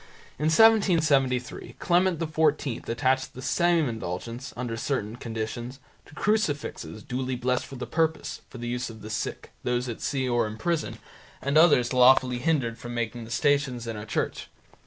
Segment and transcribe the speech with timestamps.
[0.39, 7.67] In 1773 Clement XIV attached the same indulgence, under certain conditions, to crucifixes duly blessed
[7.67, 10.97] for the purpose, for the use of the sick, those at sea or in prison,
[11.39, 14.49] and others lawfully hindered from making the Stations in a church.